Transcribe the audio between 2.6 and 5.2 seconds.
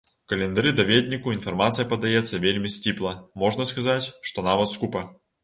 сціпла, можна сказаць, што нават скупа.